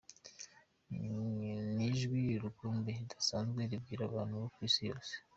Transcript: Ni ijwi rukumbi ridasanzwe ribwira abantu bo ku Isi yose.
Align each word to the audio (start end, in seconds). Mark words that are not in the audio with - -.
Ni 1.75 1.85
ijwi 1.87 2.21
rukumbi 2.43 2.89
ridasanzwe 2.99 3.61
ribwira 3.71 4.03
abantu 4.09 4.33
bo 4.41 4.47
ku 4.53 4.59
Isi 4.67 4.81
yose. 4.89 5.13